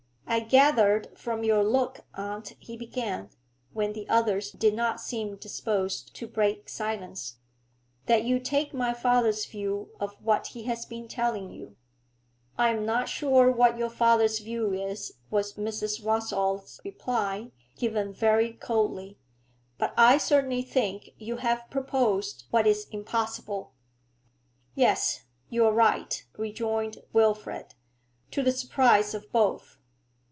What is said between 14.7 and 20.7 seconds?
is,' was Mrs. Rossall's reply, given very coldly. 'But I certainly